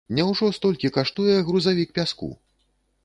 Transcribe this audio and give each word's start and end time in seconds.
Няўжо 0.19 0.47
столькі 0.57 0.91
каштуе 0.95 1.35
грузавік 1.51 1.93
пяску? 1.99 2.31